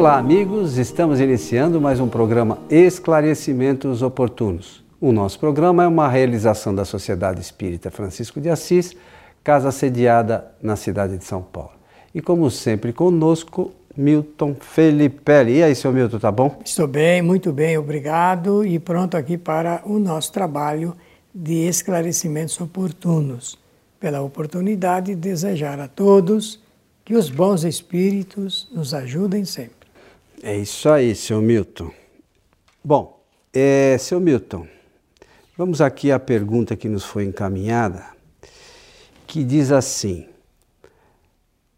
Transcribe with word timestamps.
Olá, 0.00 0.16
amigos. 0.16 0.78
Estamos 0.78 1.20
iniciando 1.20 1.78
mais 1.78 2.00
um 2.00 2.08
programa 2.08 2.56
Esclarecimentos 2.70 4.00
Oportunos. 4.00 4.82
O 4.98 5.12
nosso 5.12 5.38
programa 5.38 5.84
é 5.84 5.86
uma 5.86 6.08
realização 6.08 6.74
da 6.74 6.86
Sociedade 6.86 7.38
Espírita 7.42 7.90
Francisco 7.90 8.40
de 8.40 8.48
Assis, 8.48 8.96
casa 9.44 9.70
sediada 9.70 10.52
na 10.62 10.74
cidade 10.74 11.18
de 11.18 11.24
São 11.24 11.42
Paulo. 11.42 11.72
E 12.14 12.22
como 12.22 12.50
sempre 12.50 12.94
conosco, 12.94 13.72
Milton 13.94 14.56
Felipe. 14.58 15.44
E 15.46 15.62
aí, 15.62 15.74
seu 15.74 15.92
Milton, 15.92 16.18
tá 16.18 16.32
bom? 16.32 16.58
Estou 16.64 16.88
bem, 16.88 17.20
muito 17.20 17.52
bem, 17.52 17.76
obrigado 17.76 18.64
e 18.64 18.78
pronto 18.78 19.18
aqui 19.18 19.36
para 19.36 19.82
o 19.84 19.98
nosso 19.98 20.32
trabalho 20.32 20.96
de 21.34 21.68
esclarecimentos 21.68 22.58
oportunos. 22.58 23.58
Pela 24.00 24.22
oportunidade 24.22 25.14
de 25.14 25.20
desejar 25.20 25.78
a 25.78 25.86
todos 25.86 26.58
que 27.04 27.14
os 27.14 27.28
bons 27.28 27.64
espíritos 27.64 28.66
nos 28.72 28.94
ajudem 28.94 29.44
sempre. 29.44 29.79
É 30.42 30.56
isso 30.56 30.88
aí, 30.88 31.14
seu 31.14 31.42
Milton. 31.42 31.90
Bom, 32.82 33.22
é, 33.52 33.98
seu 33.98 34.18
Milton, 34.18 34.66
vamos 35.54 35.82
aqui 35.82 36.10
à 36.10 36.18
pergunta 36.18 36.74
que 36.74 36.88
nos 36.88 37.04
foi 37.04 37.24
encaminhada, 37.24 38.06
que 39.26 39.44
diz 39.44 39.70
assim: 39.70 40.26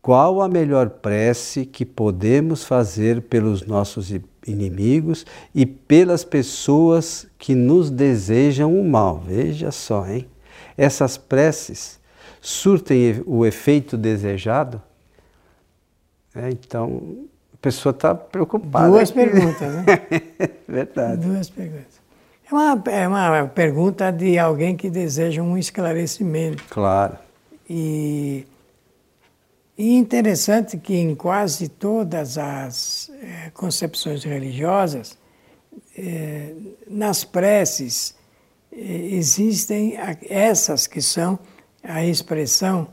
qual 0.01 0.41
a 0.41 0.48
melhor 0.48 0.91
prece 0.91 1.67
que 1.67 1.84
podemos 1.84 2.62
fazer 2.62 3.23
pelos 3.23 3.67
nossos 3.67 4.12
inimigos 4.47 5.27
e 5.53 5.67
pelas 5.67 6.23
pessoas 6.23 7.27
que 7.39 7.56
nos 7.56 7.91
desejam 7.91 8.81
o 8.81 8.89
mal? 8.89 9.19
Veja 9.19 9.73
só, 9.73 10.06
hein? 10.06 10.29
Essas 10.77 11.17
preces 11.17 11.98
surtem 12.41 13.25
o 13.27 13.45
efeito 13.45 13.97
desejado? 13.97 14.81
É, 16.33 16.48
então, 16.48 17.29
pessoa 17.62 17.92
está 17.92 18.14
preocupada. 18.14 18.88
Duas 18.88 19.10
perguntas, 19.10 19.72
né? 19.72 19.84
Verdade. 20.68 21.27
Duas 21.27 21.48
perguntas. 21.48 22.02
É 22.50 22.55
uma, 22.55 22.82
é 22.91 23.08
uma 23.08 23.46
pergunta 23.46 24.10
de 24.10 24.38
alguém 24.38 24.77
que 24.77 24.91
deseja 24.91 25.41
um 25.41 25.56
esclarecimento. 25.56 26.62
Claro. 26.68 27.16
E 27.70 28.44
e 29.77 29.94
interessante 29.96 30.77
que 30.77 30.94
em 30.94 31.14
quase 31.14 31.66
todas 31.66 32.36
as 32.36 33.10
é, 33.22 33.50
concepções 33.50 34.22
religiosas, 34.22 35.16
é, 35.96 36.52
nas 36.86 37.24
preces, 37.24 38.14
é, 38.70 38.78
existem 38.78 39.96
essas 40.28 40.86
que 40.86 41.00
são 41.00 41.38
a 41.83 42.05
expressão 42.05 42.88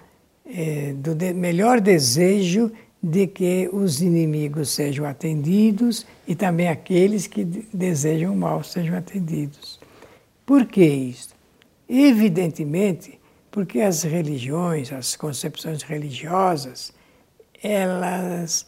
do 0.95 1.13
de 1.13 1.31
melhor 1.31 1.79
desejo 1.79 2.71
de 3.02 3.28
que 3.28 3.69
os 3.72 4.02
inimigos 4.02 4.69
sejam 4.69 5.05
atendidos 5.05 6.05
e 6.28 6.36
também 6.36 6.67
aqueles 6.67 7.28
que 7.28 7.44
desejam 7.45 8.36
mal 8.36 8.64
sejam 8.64 8.97
atendidos. 8.97 9.80
Por 10.45 10.66
que 10.66 10.83
isso? 10.83 11.30
Evidentemente, 11.88 13.20
porque 13.50 13.81
as 13.81 14.03
religiões, 14.03 14.92
as 14.92 15.16
concepções 15.16 15.81
religiosas, 15.81 16.94
elas 17.61 18.67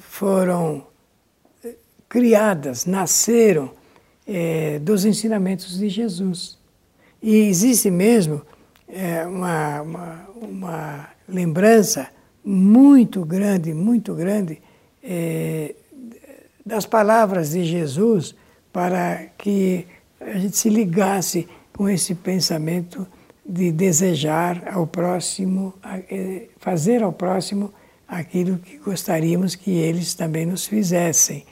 foram 0.00 0.86
eh, 1.64 1.74
criadas, 2.08 2.86
nasceram 2.86 3.70
é, 4.26 4.78
dos 4.78 5.04
ensinamentos 5.04 5.78
de 5.78 5.88
Jesus. 5.88 6.58
E 7.22 7.36
existe 7.48 7.90
mesmo 7.90 8.42
é, 8.86 9.26
uma, 9.26 9.82
uma, 9.82 10.28
uma, 10.36 11.08
lembrança 11.28 12.08
muito 12.48 13.26
grande, 13.26 13.74
muito 13.74 14.14
grande 14.14 14.58
é, 15.04 15.74
das 16.64 16.86
palavras 16.86 17.50
de 17.50 17.62
Jesus 17.62 18.34
para 18.72 19.26
que 19.36 19.86
a 20.18 20.38
gente 20.38 20.56
se 20.56 20.70
ligasse 20.70 21.46
com 21.76 21.90
esse 21.90 22.14
pensamento 22.14 23.06
de 23.46 23.70
desejar 23.70 24.66
ao 24.66 24.86
próximo, 24.86 25.74
eh, 26.10 26.48
fazer 26.56 27.02
ao 27.02 27.12
próximo 27.12 27.70
aquilo 28.06 28.56
que 28.58 28.78
gostaríamos 28.78 29.54
que 29.54 29.70
eles 29.70 30.14
também 30.14 30.46
nos 30.46 30.66
fizessem. 30.66 31.44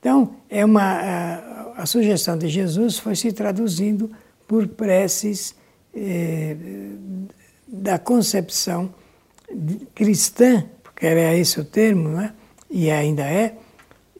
Então, 0.00 0.34
é 0.50 0.64
uma, 0.64 0.82
a, 0.82 1.82
a 1.82 1.86
sugestão 1.86 2.36
de 2.36 2.48
Jesus 2.48 2.98
foi 2.98 3.14
se 3.14 3.32
traduzindo 3.32 4.10
por 4.48 4.66
preces 4.66 5.54
eh, 5.94 6.56
da 7.68 8.00
concepção 8.00 8.92
cristã, 9.94 10.64
porque 10.82 11.06
era 11.06 11.34
esse 11.34 11.60
o 11.60 11.64
termo, 11.64 12.08
né? 12.10 12.32
e 12.70 12.90
ainda 12.90 13.22
é, 13.22 13.54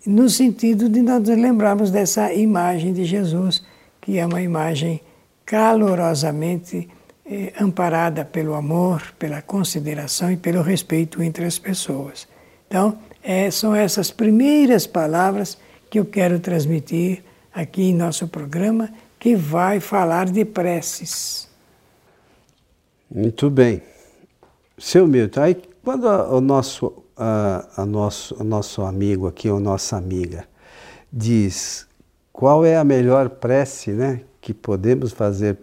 no 0.07 0.29
sentido 0.29 0.89
de 0.89 1.01
nós 1.01 1.27
lembrarmos 1.29 1.91
dessa 1.91 2.33
imagem 2.33 2.93
de 2.93 3.05
Jesus, 3.05 3.65
que 4.01 4.19
é 4.19 4.27
uma 4.27 4.43
imagem 4.43 5.01
calorosamente 5.47 6.89
eh, 7.27 7.53
amparada 7.59 8.25
pelo 8.25 8.55
amor, 8.55 9.15
pela 9.19 9.41
consideração 9.41 10.31
e 10.31 10.37
pelo 10.37 10.63
respeito 10.63 11.23
entre 11.23 11.45
as 11.45 11.59
pessoas. 11.59 12.29
Então, 12.69 12.99
é, 13.23 13.51
são 13.51 13.75
essas 13.75 14.11
primeiras 14.11 14.87
palavras 14.87 15.57
que 15.91 15.99
eu 15.99 16.05
quero 16.05 16.39
transmitir 16.39 17.23
aqui 17.53 17.85
em 17.85 17.95
nosso 17.95 18.29
programa, 18.29 18.91
que 19.19 19.35
vai 19.35 19.81
falar 19.81 20.27
de 20.27 20.45
preces. 20.45 21.49
Muito 23.11 23.49
bem. 23.49 23.81
Seu 24.77 25.07
Milton, 25.07 25.41
aí 25.41 25.57
quando 25.83 26.07
o 26.07 26.41
nosso, 26.41 27.05
a, 27.17 27.69
a 27.77 27.87
nosso, 27.87 28.35
o 28.41 28.45
nosso 28.45 28.83
amigo 28.83 29.27
aqui, 29.27 29.49
ou 29.49 29.61
nossa 29.61 29.97
amiga, 29.97 30.47
diz 31.13 31.87
qual 32.33 32.65
é 32.65 32.77
a 32.77 32.83
melhor 32.83 33.29
prece 33.29 33.93
né, 33.93 34.23
que 34.41 34.53
podemos 34.53 35.13
fazer 35.13 35.59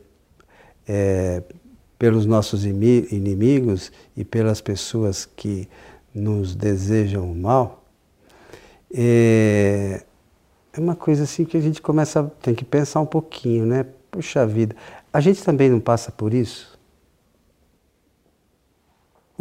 é, 0.88 1.44
pelos 2.00 2.26
nossos 2.26 2.66
inimigos 2.66 3.92
e 4.16 4.24
pelas 4.24 4.62
pessoas 4.62 5.26
que 5.26 5.68
nos 6.14 6.56
desejam 6.56 7.30
o 7.30 7.36
mal, 7.36 7.84
é, 8.94 10.04
é 10.74 10.80
uma 10.80 10.96
coisa 10.96 11.24
assim 11.24 11.46
que 11.46 11.58
a 11.58 11.62
gente 11.62 11.82
começa, 11.82 12.24
tem 12.42 12.56
que 12.56 12.66
pensar 12.66 13.02
um 13.02 13.06
pouquinho, 13.06 13.66
né? 13.66 13.86
Puxa 14.10 14.46
vida, 14.46 14.76
a 15.12 15.20
gente 15.20 15.44
também 15.44 15.70
não 15.70 15.80
passa 15.80 16.12
por 16.12 16.34
isso? 16.34 16.71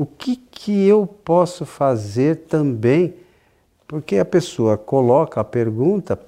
O 0.00 0.06
que, 0.06 0.36
que 0.36 0.86
eu 0.86 1.06
posso 1.06 1.66
fazer 1.66 2.46
também? 2.48 3.14
Porque 3.86 4.16
a 4.16 4.24
pessoa 4.24 4.78
coloca 4.78 5.40
a 5.40 5.44
pergunta 5.44 6.18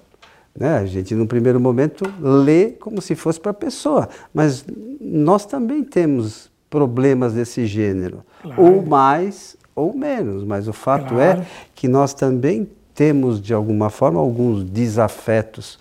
né? 0.55 0.77
A 0.78 0.84
gente, 0.87 1.15
no 1.15 1.27
primeiro 1.27 1.59
momento, 1.59 2.05
lê 2.21 2.72
como 2.72 3.00
se 3.00 3.15
fosse 3.15 3.41
para 3.41 3.53
a 3.53 3.55
pessoa, 3.55 4.09
mas 4.34 4.65
nós 5.00 5.47
também 5.47 5.82
temos 5.82 6.50
problemas 6.69 7.32
desse 7.32 7.66
gênero, 7.66 8.22
claro. 8.43 8.62
ou 8.62 8.82
mais 8.82 9.56
ou 9.75 9.94
menos, 9.94 10.44
mas 10.44 10.69
o 10.69 10.72
fato 10.72 11.19
é 11.19 11.32
claro. 11.32 11.41
é 11.41 11.47
que 11.75 11.88
nós 11.88 12.12
também 12.12 12.69
temos, 12.94 13.41
de 13.41 13.55
alguma 13.55 13.88
forma, 13.88 14.21
alguns 14.21 14.62
desafetos. 14.62 15.78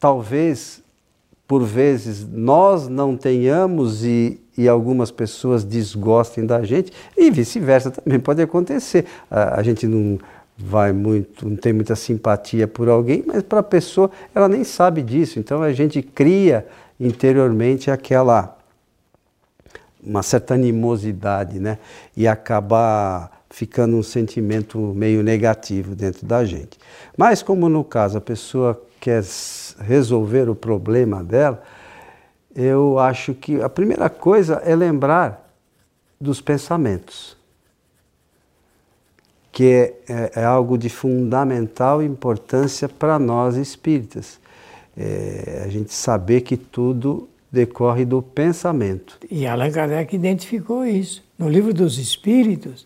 Talvez, 0.00 0.82
por 1.46 1.62
vezes, 1.62 2.26
nós 2.26 2.88
não 2.88 3.16
tenhamos 3.16 4.04
e, 4.04 4.40
e 4.56 4.68
algumas 4.68 5.10
pessoas 5.10 5.64
desgostem 5.64 6.46
da 6.46 6.62
gente, 6.62 6.92
e 7.16 7.30
vice-versa 7.30 7.90
também 7.90 8.20
pode 8.20 8.40
acontecer. 8.40 9.04
A, 9.30 9.60
a 9.60 9.62
gente 9.62 9.86
não 9.86 10.18
vai 10.56 10.92
muito, 10.92 11.48
não 11.48 11.56
tem 11.56 11.72
muita 11.72 11.96
simpatia 11.96 12.68
por 12.68 12.88
alguém, 12.88 13.24
mas 13.26 13.42
para 13.42 13.60
a 13.60 13.64
pessoa 13.64 14.10
ela 14.34 14.48
nem 14.48 14.64
sabe 14.64 15.02
disso. 15.02 15.38
Então 15.38 15.62
a 15.62 15.72
gente 15.72 16.00
cria 16.02 16.66
interiormente 16.98 17.90
aquela 17.90 18.56
uma 20.02 20.22
certa 20.22 20.54
animosidade, 20.54 21.58
né? 21.58 21.78
E 22.14 22.28
acaba 22.28 23.30
ficando 23.48 23.96
um 23.96 24.02
sentimento 24.02 24.78
meio 24.78 25.22
negativo 25.22 25.94
dentro 25.94 26.26
da 26.26 26.44
gente. 26.44 26.78
Mas 27.16 27.42
como 27.42 27.68
no 27.68 27.82
caso 27.82 28.18
a 28.18 28.20
pessoa 28.20 28.80
quer 29.00 29.22
resolver 29.80 30.48
o 30.48 30.54
problema 30.54 31.22
dela, 31.22 31.62
eu 32.54 32.98
acho 32.98 33.34
que 33.34 33.60
a 33.60 33.68
primeira 33.68 34.08
coisa 34.08 34.62
é 34.64 34.74
lembrar 34.74 35.52
dos 36.20 36.40
pensamentos 36.40 37.36
que 39.54 39.64
é, 39.64 39.94
é, 40.08 40.32
é 40.40 40.44
algo 40.44 40.76
de 40.76 40.88
fundamental 40.88 42.02
importância 42.02 42.88
para 42.88 43.20
nós 43.20 43.54
espíritas. 43.54 44.40
É, 44.96 45.62
a 45.64 45.68
gente 45.68 45.94
saber 45.94 46.40
que 46.40 46.56
tudo 46.56 47.28
decorre 47.52 48.04
do 48.04 48.20
pensamento. 48.20 49.16
E 49.30 49.46
Allan 49.46 49.70
Kardec 49.70 50.16
identificou 50.16 50.84
isso. 50.84 51.22
No 51.38 51.48
livro 51.48 51.72
dos 51.72 51.98
Espíritos, 51.98 52.84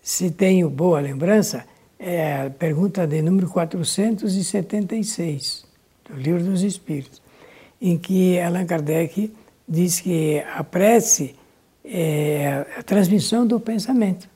se 0.00 0.30
tenho 0.30 0.70
boa 0.70 1.00
lembrança, 1.00 1.66
é 1.98 2.46
a 2.46 2.50
pergunta 2.50 3.06
de 3.06 3.20
número 3.20 3.50
476 3.50 5.66
do 6.08 6.16
livro 6.16 6.42
dos 6.42 6.62
Espíritos, 6.62 7.20
em 7.84 7.98
que 7.98 8.40
Allan 8.40 8.64
Kardec 8.64 9.30
diz 9.68 10.00
que 10.00 10.42
a 10.54 10.64
prece 10.64 11.34
é 11.84 12.64
a 12.78 12.82
transmissão 12.82 13.46
do 13.46 13.60
pensamento 13.60 14.26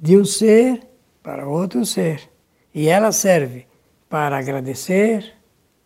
de 0.00 0.16
um 0.16 0.24
ser 0.24 0.80
para 1.22 1.46
outro 1.46 1.84
ser. 1.84 2.22
E 2.74 2.88
ela 2.88 3.12
serve 3.12 3.66
para 4.08 4.38
agradecer, 4.38 5.34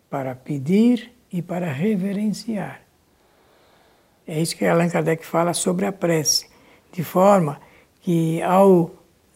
para 0.09 0.33
pedir 0.35 1.11
e 1.29 1.41
para 1.41 1.69
reverenciar. 1.69 2.81
É 4.25 4.41
isso 4.41 4.55
que 4.55 4.65
Allan 4.65 4.87
Kardec 4.87 5.25
fala 5.25 5.53
sobre 5.53 5.85
a 5.85 5.91
prece, 5.91 6.47
de 6.93 7.03
forma 7.03 7.59
que 7.99 8.41
ao 8.41 8.91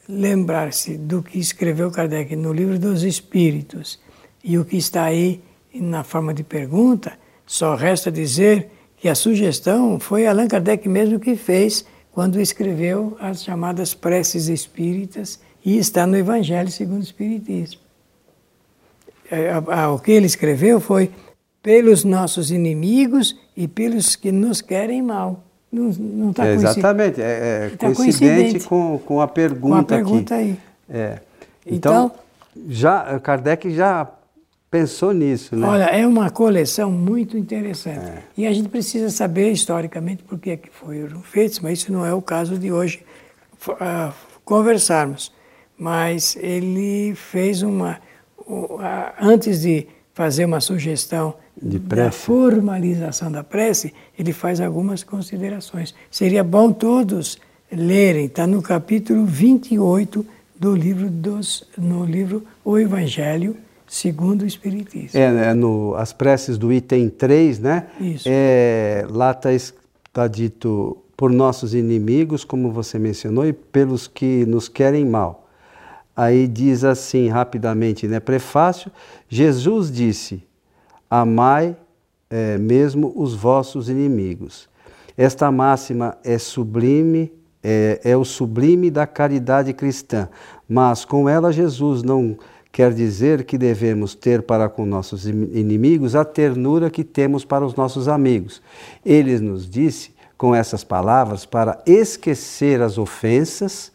lembrar-se 0.08 0.98
do 0.98 1.22
que 1.22 1.40
escreveu 1.40 1.92
Kardec 1.92 2.38
no 2.38 2.54
livro 2.54 2.80
dos 2.80 3.04
Espíritos 3.04 4.00
e 4.42 4.58
o 4.58 4.64
que 4.64 4.78
está 4.78 5.04
aí 5.04 5.42
na 5.74 6.04
forma 6.04 6.34
de 6.34 6.44
pergunta, 6.44 7.14
só 7.46 7.76
resta 7.76 8.12
dizer 8.12 8.70
que 8.98 9.10
a 9.10 9.16
sugestão 9.16 10.00
foi 10.00 10.28
Allan 10.28 10.48
Kardec 10.48 10.88
mesmo 10.88 11.20
que 11.20 11.36
fez 11.36 11.86
quando 12.12 12.40
escreveu 12.40 13.18
as 13.20 13.44
chamadas 13.44 13.94
preces 13.94 14.48
espíritas 14.48 15.40
e 15.64 15.78
está 15.78 16.06
no 16.06 16.18
Evangelho 16.18 16.70
segundo 16.70 17.00
o 17.00 17.04
Espiritismo. 17.04 17.80
É, 19.30 19.58
o 19.88 19.98
que 19.98 20.12
ele 20.12 20.26
escreveu 20.26 20.82
foi 20.82 21.10
pelos 21.64 22.04
nossos 22.04 22.52
inimigos 22.52 23.38
e 23.56 23.68
pelos 23.68 24.16
que 24.16 24.32
nos 24.32 24.62
querem 24.62 25.02
mal. 25.02 25.44
Não, 25.72 25.86
não 25.86 26.34
tá 26.34 26.48
é, 26.48 26.54
exatamente, 26.54 27.22
é, 27.22 27.70
é 27.72 27.76
tá 27.78 27.94
coincidente 27.94 28.66
com, 28.66 29.00
com 29.00 29.22
a 29.22 29.28
pergunta, 29.28 29.70
com 29.70 29.76
a 29.76 29.84
pergunta 29.84 30.36
aqui. 30.36 30.44
aí. 30.44 30.60
É. 30.90 31.20
Então, 31.66 32.08
então, 32.08 32.12
já, 32.68 33.20
Kardec 33.22 33.74
já 33.74 34.06
pensou 34.72 35.12
nisso, 35.12 35.54
né? 35.54 35.68
Olha, 35.68 35.84
é 35.84 36.08
uma 36.08 36.30
coleção 36.30 36.90
muito 36.90 37.38
interessante. 37.38 38.06
É. 38.06 38.24
E 38.38 38.48
a 38.48 38.54
gente 38.54 38.70
precisa 38.70 39.10
saber 39.10 39.52
historicamente 39.52 40.24
por 40.24 40.40
que, 40.40 40.52
é 40.52 40.60
foram 40.72 41.22
feitos, 41.22 41.60
mas 41.60 41.80
isso 41.80 41.92
não 41.92 42.06
é 42.06 42.14
o 42.14 42.22
caso 42.22 42.58
de 42.58 42.72
hoje 42.72 43.04
uh, 43.68 44.14
conversarmos. 44.46 45.32
Mas 45.78 46.38
ele 46.38 47.14
fez 47.16 47.62
uma. 47.62 48.00
Uh, 48.40 48.80
antes 49.20 49.62
de 49.62 49.88
fazer 50.14 50.46
uma 50.46 50.62
sugestão 50.62 51.36
de 51.62 51.78
da 51.78 52.12
formalização 52.12 53.30
da 53.30 53.44
prece, 53.44 53.94
ele 54.18 54.32
faz 54.32 54.62
algumas 54.62 55.04
considerações. 55.04 55.94
Seria 56.10 56.44
bom 56.44 56.72
todos 56.72 57.38
lerem, 57.70 58.26
está 58.26 58.48
no 58.48 58.62
capítulo 58.62 59.26
28 59.26 60.26
do 60.58 60.76
livro 60.76 61.10
dos, 61.10 61.68
no 61.78 62.06
livro 62.06 62.46
O 62.64 62.78
Evangelho 62.78 63.56
segundo 63.92 64.44
o 64.44 64.46
Espiritismo. 64.46 65.20
É, 65.20 65.30
né, 65.30 65.54
no, 65.54 65.94
as 65.96 66.14
preces 66.14 66.58
do 66.58 66.72
item 66.72 67.10
3, 67.10 67.60
né? 67.60 67.88
Isso. 68.00 68.24
É, 68.26 69.06
lá 69.10 69.32
está 69.32 69.50
tá 70.14 70.28
dito 70.30 70.98
por 71.18 71.30
nossos 71.30 71.74
inimigos, 71.74 72.46
como 72.46 72.72
você 72.72 72.98
mencionou, 72.98 73.46
e 73.46 73.52
pelos 73.52 74.08
que 74.08 74.46
nos 74.46 74.70
querem 74.70 75.06
mal. 75.06 75.50
Aí 76.16 76.48
diz 76.48 76.86
assim, 76.86 77.28
rapidamente, 77.28 78.08
né? 78.08 78.22
Prefácio, 78.22 78.90
Jesus 79.28 79.92
disse, 79.92 80.42
amai 81.10 81.76
é, 82.30 82.58
mesmo 82.58 83.12
os 83.14 83.36
vossos 83.36 83.90
inimigos. 83.90 84.70
Esta 85.18 85.52
máxima 85.52 86.18
é 86.24 86.38
sublime, 86.38 87.30
é, 87.62 88.00
é 88.06 88.16
o 88.16 88.24
sublime 88.24 88.90
da 88.90 89.06
caridade 89.06 89.74
cristã, 89.74 90.30
mas 90.68 91.04
com 91.04 91.28
ela 91.28 91.52
Jesus 91.52 92.04
não 92.04 92.38
quer 92.72 92.94
dizer 92.94 93.44
que 93.44 93.58
devemos 93.58 94.16
ter 94.16 94.42
para 94.42 94.70
com 94.70 94.86
nossos 94.86 95.26
inimigos 95.26 96.16
a 96.16 96.24
ternura 96.24 96.90
que 96.90 97.04
temos 97.04 97.44
para 97.44 97.66
os 97.66 97.76
nossos 97.76 98.08
amigos. 98.08 98.62
Ele 99.06 99.38
nos 99.40 99.70
disse 99.70 100.14
com 100.38 100.56
essas 100.56 100.84
palavras 100.84 101.46
para 101.46 101.82
esquecer 101.86 102.82
as 102.82 102.98
ofensas, 102.98 103.92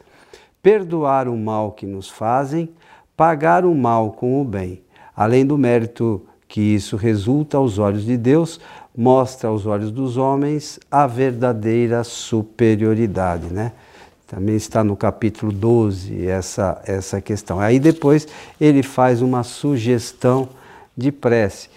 perdoar 0.62 1.26
o 1.26 1.36
mal 1.36 1.72
que 1.72 1.86
nos 1.86 2.08
fazem, 2.08 2.68
pagar 3.16 3.64
o 3.64 3.74
mal 3.74 4.12
com 4.12 4.40
o 4.40 4.44
bem. 4.44 4.82
Além 5.16 5.46
do 5.46 5.56
mérito 5.56 6.22
que 6.46 6.60
isso 6.60 6.96
resulta 6.96 7.56
aos 7.56 7.78
olhos 7.78 8.04
de 8.04 8.16
Deus, 8.16 8.60
mostra 8.96 9.48
aos 9.48 9.66
olhos 9.66 9.90
dos 9.90 10.16
homens 10.16 10.78
a 10.90 11.06
verdadeira 11.06 12.04
superioridade, 12.04 13.46
né? 13.52 13.72
Também 14.26 14.56
está 14.56 14.82
no 14.82 14.96
capítulo 14.96 15.52
12 15.52 16.26
essa, 16.26 16.82
essa 16.84 17.20
questão. 17.20 17.60
Aí 17.60 17.78
depois 17.78 18.26
ele 18.60 18.82
faz 18.82 19.22
uma 19.22 19.44
sugestão 19.44 20.48
de 20.96 21.12
prece. 21.12 21.68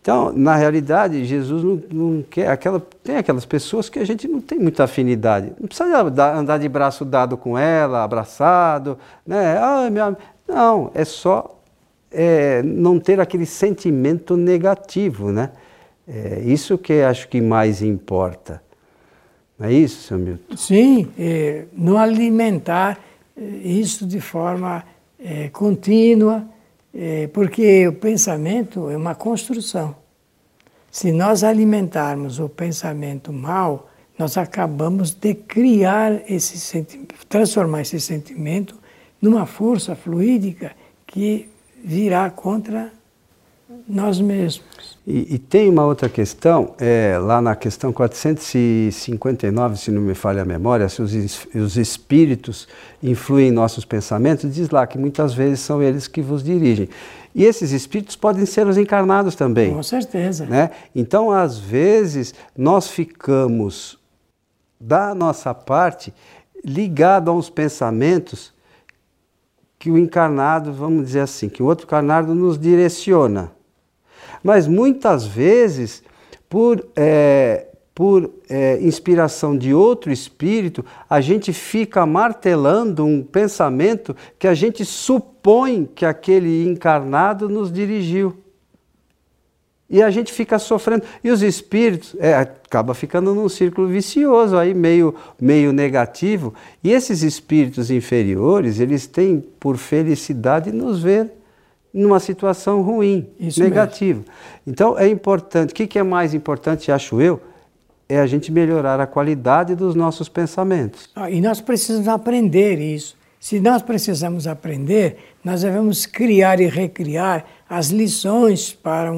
Então, 0.00 0.32
na 0.32 0.56
realidade, 0.56 1.22
Jesus 1.26 1.62
não, 1.62 1.82
não, 1.92 2.22
quer. 2.22 2.48
Aquela, 2.48 2.80
tem 3.04 3.16
aquelas 3.16 3.44
pessoas 3.44 3.90
que 3.90 3.98
a 3.98 4.06
gente 4.06 4.26
não 4.26 4.40
tem 4.40 4.58
muita 4.58 4.84
afinidade. 4.84 5.52
Não 5.60 5.66
precisa 5.66 6.00
andar 6.34 6.58
de 6.58 6.66
braço 6.66 7.04
dado 7.04 7.36
com 7.36 7.58
ela, 7.58 8.04
abraçado, 8.04 8.98
né? 9.26 9.58
Ah, 9.58 9.90
minha... 9.90 10.16
Não, 10.48 10.90
é 10.94 11.04
só 11.04 11.60
é, 12.10 12.62
não 12.62 12.98
ter 12.98 13.20
aquele 13.20 13.44
sentimento 13.44 14.34
negativo, 14.34 15.30
né? 15.30 15.50
É 16.06 16.40
isso 16.40 16.78
que 16.78 17.02
acho 17.02 17.28
que 17.28 17.38
mais 17.38 17.82
importa. 17.82 18.62
Não 19.58 19.66
é 19.66 19.72
isso, 19.72 20.02
seu 20.02 20.18
Milton? 20.18 20.56
Sim, 20.56 21.08
é, 21.18 21.64
não 21.72 21.98
alimentar 21.98 22.98
é, 23.36 23.42
isso 23.42 24.06
de 24.06 24.20
forma 24.20 24.84
é, 25.18 25.48
contínua, 25.48 26.46
é, 26.94 27.26
porque 27.28 27.88
o 27.88 27.92
pensamento 27.92 28.88
é 28.88 28.96
uma 28.96 29.14
construção. 29.14 29.96
Se 30.90 31.10
nós 31.10 31.42
alimentarmos 31.42 32.38
o 32.38 32.48
pensamento 32.48 33.32
mal, 33.32 33.90
nós 34.18 34.36
acabamos 34.36 35.12
de 35.12 35.34
criar 35.34 36.22
esse 36.30 36.58
sentimento, 36.58 37.14
transformar 37.28 37.82
esse 37.82 38.00
sentimento 38.00 38.76
numa 39.20 39.44
força 39.44 39.94
fluídica 39.94 40.72
que 41.06 41.48
virá 41.84 42.30
contra 42.30 42.92
nós 43.88 44.20
mesmos. 44.20 44.98
E, 45.06 45.36
e, 45.36 45.38
tem 45.38 45.70
uma 45.70 45.86
outra 45.86 46.06
questão, 46.06 46.74
é, 46.78 47.16
lá 47.18 47.40
na 47.40 47.56
questão 47.56 47.90
459, 47.92 49.78
se 49.78 49.90
não 49.90 50.02
me 50.02 50.14
falha 50.14 50.42
a 50.42 50.44
memória, 50.44 50.86
se 50.88 51.00
os, 51.00 51.46
os 51.54 51.78
espíritos 51.78 52.68
influem 53.02 53.48
em 53.48 53.50
nossos 53.50 53.86
pensamentos, 53.86 54.52
diz 54.54 54.68
lá 54.68 54.86
que 54.86 54.98
muitas 54.98 55.32
vezes 55.32 55.60
são 55.60 55.82
eles 55.82 56.06
que 56.06 56.20
vos 56.20 56.42
dirigem. 56.42 56.90
E 57.34 57.44
esses 57.44 57.72
espíritos 57.72 58.16
podem 58.16 58.44
ser 58.44 58.66
os 58.66 58.76
encarnados 58.76 59.34
também. 59.34 59.72
Com 59.72 59.82
certeza. 59.82 60.44
Né? 60.44 60.70
Então, 60.94 61.30
às 61.30 61.58
vezes, 61.58 62.34
nós 62.54 62.88
ficamos, 62.88 63.98
da 64.78 65.14
nossa 65.14 65.54
parte, 65.54 66.12
ligado 66.62 67.30
a 67.30 67.34
uns 67.34 67.48
pensamentos 67.48 68.52
que 69.78 69.90
o 69.90 69.96
encarnado, 69.96 70.72
vamos 70.72 71.06
dizer 71.06 71.20
assim, 71.20 71.48
que 71.48 71.62
o 71.62 71.66
outro 71.66 71.86
encarnado 71.86 72.34
nos 72.34 72.58
direciona. 72.58 73.56
Mas 74.42 74.66
muitas 74.66 75.26
vezes, 75.26 76.02
por, 76.48 76.86
é, 76.96 77.66
por 77.94 78.30
é, 78.48 78.78
inspiração 78.80 79.56
de 79.56 79.74
outro 79.74 80.12
espírito, 80.12 80.84
a 81.08 81.20
gente 81.20 81.52
fica 81.52 82.06
martelando 82.06 83.04
um 83.04 83.22
pensamento 83.22 84.14
que 84.38 84.46
a 84.46 84.54
gente 84.54 84.84
supõe 84.84 85.88
que 85.94 86.06
aquele 86.06 86.66
encarnado 86.66 87.48
nos 87.48 87.72
dirigiu. 87.72 88.36
E 89.90 90.02
a 90.02 90.10
gente 90.10 90.32
fica 90.32 90.58
sofrendo. 90.58 91.02
E 91.24 91.30
os 91.30 91.42
espíritos, 91.42 92.14
é, 92.18 92.34
acaba 92.34 92.92
ficando 92.92 93.34
num 93.34 93.48
círculo 93.48 93.88
vicioso 93.88 94.56
aí, 94.56 94.74
meio, 94.74 95.14
meio 95.40 95.72
negativo. 95.72 96.52
E 96.84 96.92
esses 96.92 97.22
espíritos 97.22 97.90
inferiores, 97.90 98.80
eles 98.80 99.06
têm 99.06 99.42
por 99.58 99.78
felicidade 99.78 100.70
nos 100.70 101.02
ver 101.02 101.32
numa 101.98 102.20
situação 102.20 102.80
ruim, 102.82 103.28
Isso 103.38 103.60
negativa. 103.62 104.20
Mesmo. 104.20 104.34
Então 104.66 104.98
é 104.98 105.08
importante, 105.08 105.72
o 105.72 105.74
que, 105.74 105.86
que 105.86 105.98
é 105.98 106.02
mais 106.02 106.32
importante, 106.32 106.92
acho 106.92 107.20
eu, 107.20 107.40
é 108.08 108.18
a 108.18 108.26
gente 108.26 108.50
melhorar 108.50 109.00
a 109.00 109.06
qualidade 109.06 109.74
dos 109.74 109.94
nossos 109.94 110.28
pensamentos. 110.28 111.10
Ah, 111.14 111.30
e 111.30 111.40
nós 111.40 111.60
precisamos 111.60 112.08
aprender 112.08 112.80
isso. 112.80 113.16
Se 113.38 113.60
nós 113.60 113.82
precisamos 113.82 114.46
aprender, 114.46 115.34
nós 115.44 115.62
devemos 115.62 116.06
criar 116.06 116.60
e 116.60 116.66
recriar 116.66 117.44
as 117.68 117.88
lições 117.88 118.72
para 118.72 119.12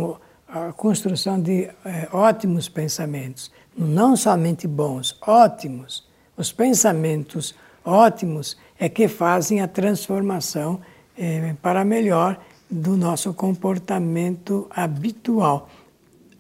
a 0.49 0.73
construção 0.73 1.41
de 1.41 1.71
é, 1.85 2.09
ótimos 2.13 2.69
pensamentos. 2.69 3.51
Não 3.77 4.17
somente 4.17 4.67
bons, 4.67 5.17
ótimos. 5.27 6.07
Os 6.37 6.53
pensamentos 6.53 7.55
ótimos 7.85 8.57
é 8.79 8.89
que 8.89 9.07
fazem 9.09 9.61
a 9.61 9.69
transformação 9.69 10.81
é, 11.17 11.55
para 11.63 11.85
melhor 11.85 12.39
do 12.71 12.97
nosso 12.97 13.35
comportamento 13.35 14.67
habitual. 14.71 15.69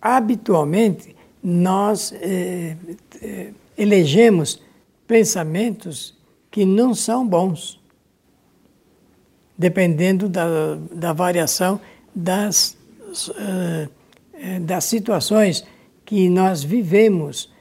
Habitualmente, 0.00 1.16
nós 1.42 2.12
eh, 2.12 2.76
eh, 3.20 3.52
elegemos 3.76 4.60
pensamentos 5.06 6.16
que 6.50 6.64
não 6.64 6.94
são 6.94 7.26
bons, 7.26 7.80
dependendo 9.56 10.28
da, 10.28 10.76
da 10.92 11.12
variação 11.12 11.80
das, 12.14 12.76
uh, 13.28 13.90
das 14.62 14.84
situações 14.84 15.64
que 16.04 16.28
nós 16.28 16.62
vivemos, 16.62 17.52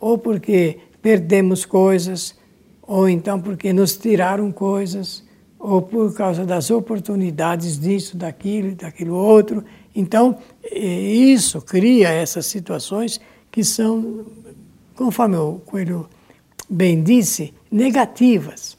ou 0.00 0.16
porque 0.16 0.78
perdemos 1.02 1.64
coisas, 1.64 2.34
ou 2.82 3.08
então 3.08 3.40
porque 3.40 3.72
nos 3.72 3.96
tiraram 3.96 4.52
coisas, 4.52 5.24
ou 5.58 5.82
por 5.82 6.14
causa 6.14 6.44
das 6.44 6.70
oportunidades 6.70 7.78
disso, 7.78 8.16
daquilo, 8.16 8.74
daquilo 8.74 9.14
outro. 9.14 9.64
Então, 9.94 10.38
isso 10.70 11.60
cria 11.62 12.08
essas 12.08 12.46
situações 12.46 13.20
que 13.50 13.64
são, 13.64 14.26
conforme 14.94 15.36
o 15.36 15.60
Coelho 15.64 16.08
bem 16.68 17.02
disse, 17.02 17.54
negativas 17.70 18.76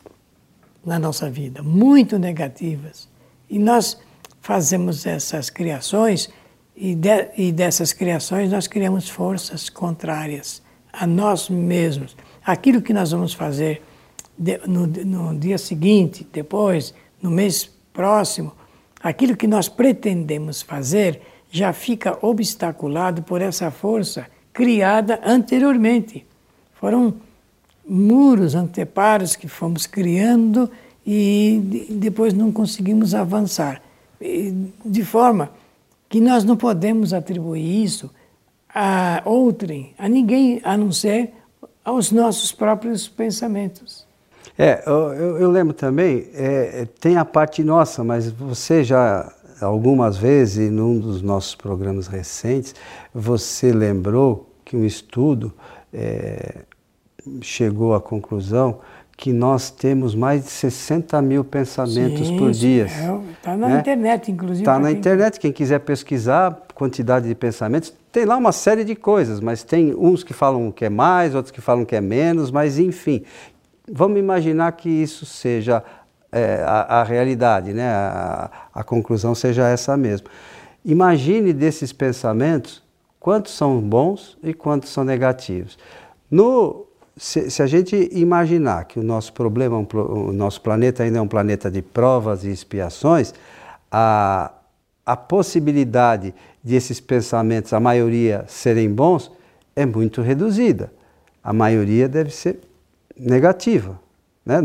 na 0.86 1.00
nossa 1.00 1.30
vida, 1.30 1.64
muito 1.64 2.18
negativas. 2.20 3.10
E 3.50 3.58
nós 3.60 3.98
fazemos 4.42 5.06
essas 5.06 5.50
criações 5.50 6.30
e, 6.76 6.94
de, 6.96 7.30
e 7.38 7.52
dessas 7.52 7.92
criações 7.92 8.52
nós 8.52 8.68
criamos 8.68 9.10
forças 9.10 9.70
contrárias 9.70 10.62
a 10.94 11.08
nós 11.08 11.50
mesmos. 11.50 12.16
Aquilo 12.46 12.82
que 12.82 12.94
nós 12.94 13.12
vamos 13.12 13.34
fazer 13.34 13.82
de, 14.38 14.60
no, 14.68 14.88
no 14.88 15.40
dia 15.40 15.58
seguinte, 15.58 16.28
depois, 16.32 16.94
no 17.22 17.32
mês 17.32 17.70
próximo, 17.92 18.54
aquilo 19.02 19.36
que 19.36 19.48
nós 19.48 19.68
pretendemos 19.68 20.62
fazer 20.62 21.22
já 21.50 21.74
fica 21.74 22.18
obstaculado 22.22 23.24
por 23.24 23.42
essa 23.42 23.72
força 23.72 24.28
criada 24.54 25.20
anteriormente. 25.24 26.26
Foram 26.74 27.16
muros, 27.88 28.54
anteparos 28.56 29.36
que 29.36 29.48
fomos 29.48 29.88
criando 29.88 30.70
e 31.06 31.88
depois 31.90 32.34
não 32.34 32.52
conseguimos 32.52 33.14
avançar. 33.14 33.82
De 34.86 35.04
forma 35.06 35.52
que 36.10 36.20
nós 36.20 36.44
não 36.44 36.58
podemos 36.58 37.14
atribuir 37.14 37.84
isso 37.84 38.10
a 38.74 39.22
outrem, 39.26 39.94
a 39.98 40.08
ninguém 40.10 40.60
a 40.64 40.76
não 40.76 40.92
ser 40.92 41.34
aos 41.84 42.12
nossos 42.12 42.52
próprios 42.52 43.08
pensamentos. 43.08 44.07
É, 44.58 44.84
eu, 44.88 45.38
eu 45.38 45.52
lembro 45.52 45.74
também, 45.74 46.30
é, 46.34 46.88
tem 47.00 47.16
a 47.16 47.24
parte 47.24 47.64
nossa, 47.64 48.04
mas 48.04 48.30
você 48.30 48.84
já 48.84 49.32
algumas 49.62 50.18
vezes, 50.18 50.72
num 50.72 51.00
dos 51.00 51.22
nossos 51.22 51.56
programas 51.56 52.08
recentes, 52.08 52.76
você 53.14 53.72
lembrou 53.72 54.50
que 54.64 54.76
um 54.76 54.86
estudo 54.86 55.54
é, 55.94 56.64
chegou 57.42 57.94
à 57.94 58.02
conclusão 58.02 58.80
que 59.16 59.34
nós 59.34 59.72
temos 59.72 60.14
mais 60.14 60.44
de 60.44 60.52
60 60.52 61.20
mil 61.24 61.44
pensamentos 61.44 62.28
sim, 62.28 62.38
por 62.38 62.52
dia. 62.52 62.86
Está 62.86 63.58
na 63.58 63.68
né? 63.68 63.80
internet, 63.80 64.32
inclusive. 64.32 64.62
Está 64.62 64.78
na 64.78 64.90
quem... 64.90 64.98
internet, 64.98 65.40
quem 65.40 65.52
quiser 65.52 65.80
pesquisar 65.80 66.66
quantidade 66.76 67.28
de 67.28 67.34
pensamentos, 67.34 67.92
tem 68.12 68.26
lá 68.26 68.38
uma 68.38 68.52
série 68.52 68.84
de 68.84 68.96
coisas, 68.96 69.40
mas 69.40 69.64
tem 69.64 69.96
uns 69.96 70.24
que 70.24 70.34
falam 70.34 70.72
que 70.72 70.86
é 70.86 70.90
mais, 70.90 71.34
outros 71.34 71.52
que 71.52 71.60
falam 71.60 71.84
que 71.84 71.96
é 71.96 72.02
menos, 72.02 72.52
mas 72.52 72.78
enfim. 72.78 73.24
Vamos 73.92 74.20
imaginar 74.20 74.72
que 74.74 74.90
isso 74.90 75.26
seja 75.26 75.84
é, 76.32 76.62
a, 76.66 77.00
a, 77.00 77.04
realidade, 77.04 77.74
né? 77.74 77.90
A, 77.90 78.52
a 78.74 78.84
conclusão 78.84 79.34
seja 79.34 79.68
essa 79.68 79.96
mesmo. 79.96 80.28
Imagine 80.84 81.54
desses 81.54 81.94
pensamentos 81.94 82.84
quantos 83.20 83.54
são 83.54 83.80
bons 83.80 84.38
e 84.44 84.54
quantos 84.54 84.90
são 84.90 85.04
negativos. 85.04 85.78
No 86.30 86.86
se, 87.16 87.50
se, 87.50 87.64
a 87.64 87.68
gente 87.68 88.10
imaginar 88.12 88.86
que 88.86 89.00
o 89.00 89.04
nosso 89.04 89.34
problema, 89.34 89.76
é 89.78 89.98
o 89.98 90.32
nosso 90.32 90.62
planeta 90.62 91.04
ainda 91.04 91.18
é 91.18 91.22
um 91.22 91.28
planeta 91.28 91.72
de 91.72 91.82
provas 91.82 92.44
e 92.44 92.50
expiações, 92.50 93.34
a, 93.92 94.52
a 95.06 95.18
possibilidade 95.18 96.34
de 96.64 96.76
esses 96.76 97.00
pensamentos, 97.00 97.74
a 97.74 97.80
maioria, 97.80 98.46
serem 98.48 98.94
bons, 98.94 99.32
é 99.76 99.86
muito 99.86 100.22
reduzida. 100.22 100.92
A 101.44 101.52
maioria 101.52 102.08
deve 102.08 102.30
ser 102.30 102.60
negativa, 103.20 104.00
né? 104.46 104.60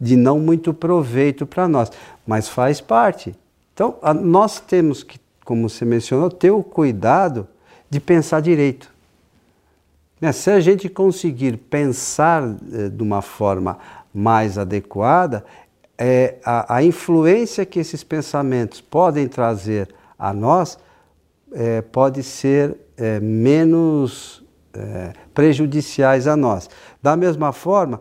de 0.00 0.16
não 0.16 0.38
muito 0.38 0.72
proveito 0.74 1.46
para 1.46 1.68
nós, 1.68 1.90
mas 2.26 2.48
faz 2.48 2.80
parte. 2.80 3.34
Então, 3.74 3.96
a, 4.02 4.12
nós 4.12 4.60
temos 4.60 5.02
que, 5.02 5.18
como 5.44 5.68
você 5.68 5.84
mencionou, 5.84 6.30
ter 6.30 6.50
o 6.50 6.62
cuidado 6.62 7.46
de 7.88 8.00
pensar 8.00 8.40
direito. 8.40 8.90
Né? 10.20 10.32
Se 10.32 10.50
a 10.50 10.60
gente 10.60 10.88
conseguir 10.88 11.56
pensar 11.56 12.42
eh, 12.72 12.88
de 12.88 13.02
uma 13.02 13.20
forma 13.20 13.78
mais 14.14 14.56
adequada, 14.58 15.44
é, 15.98 16.36
a, 16.44 16.76
a, 16.76 16.82
influência 16.82 17.64
que 17.64 17.78
esses 17.78 18.02
pensamentos 18.02 18.80
podem 18.80 19.28
trazer 19.28 19.88
a 20.18 20.32
nós 20.32 20.78
é, 21.52 21.80
pode 21.80 22.22
ser 22.22 22.76
é, 22.96 23.20
menos 23.20 24.41
é, 24.74 25.12
prejudiciais 25.34 26.26
a 26.26 26.36
nós. 26.36 26.68
Da 27.02 27.16
mesma 27.16 27.52
forma, 27.52 28.00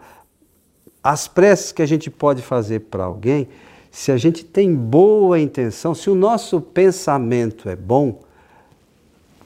as 1.03 1.27
preces 1.27 1.71
que 1.71 1.81
a 1.81 1.85
gente 1.85 2.09
pode 2.09 2.41
fazer 2.41 2.81
para 2.81 3.03
alguém, 3.03 3.47
se 3.89 4.11
a 4.11 4.17
gente 4.17 4.45
tem 4.45 4.73
boa 4.73 5.39
intenção, 5.39 5.93
se 5.93 6.09
o 6.09 6.15
nosso 6.15 6.61
pensamento 6.61 7.67
é 7.67 7.75
bom, 7.75 8.19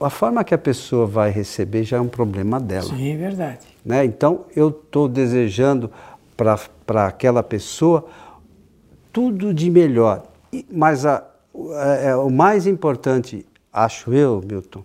a 0.00 0.10
forma 0.10 0.44
que 0.44 0.54
a 0.54 0.58
pessoa 0.58 1.06
vai 1.06 1.30
receber 1.30 1.82
já 1.82 1.96
é 1.96 2.00
um 2.00 2.08
problema 2.08 2.60
dela. 2.60 2.94
Sim, 2.94 3.12
é 3.12 3.16
verdade. 3.16 3.66
Né? 3.84 4.04
Então, 4.04 4.44
eu 4.54 4.68
estou 4.68 5.08
desejando 5.08 5.90
para 6.36 7.06
aquela 7.06 7.42
pessoa 7.42 8.06
tudo 9.12 9.54
de 9.54 9.70
melhor. 9.70 10.24
E, 10.52 10.66
mas 10.70 11.06
a, 11.06 11.24
é, 11.54 12.08
é, 12.08 12.16
o 12.16 12.28
mais 12.28 12.66
importante, 12.66 13.46
acho 13.72 14.12
eu, 14.12 14.42
Milton, 14.46 14.84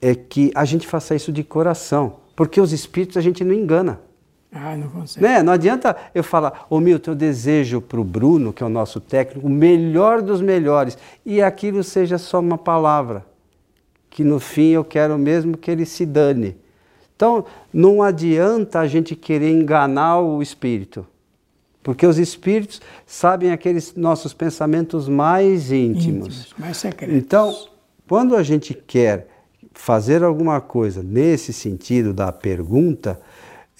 é 0.00 0.14
que 0.14 0.50
a 0.54 0.64
gente 0.64 0.86
faça 0.86 1.14
isso 1.14 1.32
de 1.32 1.42
coração. 1.42 2.16
Porque 2.36 2.60
os 2.60 2.72
espíritos 2.72 3.16
a 3.16 3.20
gente 3.20 3.42
não 3.42 3.54
engana. 3.54 4.00
Ah, 4.52 4.76
não 4.76 4.88
consegue. 4.88 5.26
Né? 5.26 5.42
Não 5.42 5.52
adianta 5.52 5.96
eu 6.14 6.24
falar, 6.24 6.66
ô 6.70 6.80
Milton, 6.80 7.10
eu 7.10 7.14
desejo 7.14 7.80
para 7.80 8.00
o 8.00 8.04
Bruno, 8.04 8.52
que 8.52 8.62
é 8.62 8.66
o 8.66 8.70
nosso 8.70 9.00
técnico, 9.00 9.46
o 9.46 9.50
melhor 9.50 10.22
dos 10.22 10.40
melhores, 10.40 10.96
e 11.24 11.42
aquilo 11.42 11.82
seja 11.82 12.16
só 12.16 12.40
uma 12.40 12.56
palavra 12.56 13.26
que 14.08 14.24
no 14.24 14.40
fim 14.40 14.70
eu 14.70 14.84
quero 14.84 15.18
mesmo 15.18 15.56
que 15.56 15.70
ele 15.70 15.84
se 15.84 16.06
dane. 16.06 16.56
Então, 17.14 17.44
não 17.72 18.02
adianta 18.02 18.80
a 18.80 18.86
gente 18.86 19.14
querer 19.14 19.50
enganar 19.50 20.20
o 20.20 20.40
espírito, 20.40 21.06
porque 21.82 22.06
os 22.06 22.18
espíritos 22.18 22.80
sabem 23.06 23.50
aqueles 23.50 23.94
nossos 23.94 24.32
pensamentos 24.32 25.08
mais 25.08 25.70
íntimos, 25.70 26.38
íntimos 26.38 26.54
mais 26.56 26.76
secretos. 26.76 27.16
Então, 27.16 27.54
quando 28.08 28.34
a 28.34 28.42
gente 28.42 28.72
quer 28.72 29.28
fazer 29.78 30.24
alguma 30.24 30.60
coisa 30.60 31.04
nesse 31.04 31.52
sentido 31.52 32.12
da 32.12 32.32
pergunta, 32.32 33.18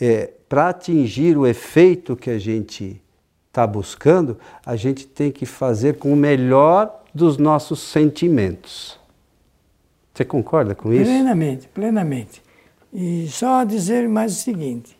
é, 0.00 0.30
para 0.48 0.68
atingir 0.68 1.36
o 1.36 1.44
efeito 1.44 2.14
que 2.14 2.30
a 2.30 2.38
gente 2.38 3.02
está 3.48 3.66
buscando, 3.66 4.38
a 4.64 4.76
gente 4.76 5.08
tem 5.08 5.32
que 5.32 5.44
fazer 5.44 5.98
com 5.98 6.12
o 6.12 6.16
melhor 6.16 7.02
dos 7.12 7.36
nossos 7.36 7.80
sentimentos. 7.80 8.98
Você 10.14 10.24
concorda 10.24 10.72
com 10.72 10.92
isso? 10.92 11.04
Plenamente, 11.04 11.68
plenamente. 11.68 12.42
E 12.94 13.26
só 13.28 13.64
dizer 13.64 14.08
mais 14.08 14.32
o 14.32 14.36
seguinte: 14.36 14.96